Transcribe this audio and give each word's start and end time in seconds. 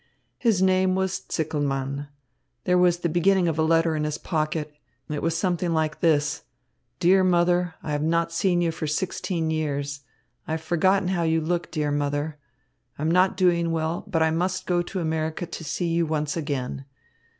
"His 0.39 0.63
name 0.63 0.95
was 0.95 1.21
Zickelmann. 1.29 2.07
There 2.63 2.79
was 2.79 2.97
the 2.97 3.07
beginning 3.07 3.47
of 3.47 3.59
a 3.59 3.61
letter 3.61 3.95
in 3.95 4.03
his 4.03 4.17
pocket. 4.17 4.73
It 5.07 5.21
was 5.21 5.37
something 5.37 5.73
like 5.75 5.99
this: 5.99 6.41
'Dear 6.99 7.23
mother, 7.23 7.75
I 7.83 7.91
have 7.91 8.01
not 8.01 8.31
seen 8.31 8.61
you 8.61 8.71
for 8.71 8.87
sixteen 8.87 9.51
years. 9.51 9.99
I 10.47 10.53
have 10.53 10.61
forgotten 10.63 11.09
how 11.09 11.21
you 11.21 11.39
look, 11.39 11.69
dear 11.69 11.91
mother. 11.91 12.39
I 12.97 13.03
am 13.03 13.11
not 13.11 13.37
doing 13.37 13.69
well, 13.69 14.03
but 14.07 14.23
I 14.23 14.31
must 14.31 14.65
go 14.65 14.81
to 14.81 14.99
America 14.99 15.45
to 15.45 15.63
see 15.63 15.89
you 15.89 16.07
once 16.07 16.35
again. 16.35 16.85